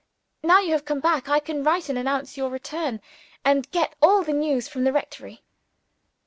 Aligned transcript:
"Now 0.43 0.59
you 0.61 0.71
have 0.71 0.83
come 0.83 0.99
back, 0.99 1.29
I 1.29 1.39
can 1.39 1.63
write 1.63 1.87
and 1.87 1.95
announce 1.95 2.35
your 2.35 2.49
return, 2.49 3.01
and 3.45 3.69
get 3.69 3.93
all 4.01 4.23
the 4.23 4.33
news 4.33 4.67
from 4.67 4.83
the 4.83 4.91
rectory." 4.91 5.43